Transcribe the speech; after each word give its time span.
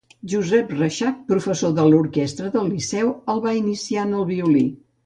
Josep 0.31 0.71
Reixac, 0.79 1.19
professor 1.33 1.75
de 1.81 1.85
l'orquestra 1.91 2.51
del 2.57 2.73
Liceu, 2.73 3.13
el 3.35 3.47
va 3.49 3.57
iniciar 3.63 4.09
en 4.11 4.23
el 4.23 4.31
violí. 4.37 4.69